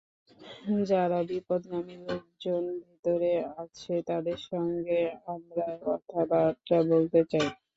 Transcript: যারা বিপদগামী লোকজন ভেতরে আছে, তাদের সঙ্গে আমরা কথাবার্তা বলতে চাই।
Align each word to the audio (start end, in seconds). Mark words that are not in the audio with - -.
যারা 0.85 1.19
বিপদগামী 1.29 1.95
লোকজন 2.05 2.63
ভেতরে 2.83 3.31
আছে, 3.57 3.93
তাদের 4.09 4.37
সঙ্গে 4.49 4.99
আমরা 5.27 5.65
কথাবার্তা 5.85 6.77
বলতে 6.91 7.19
চাই। 7.31 7.47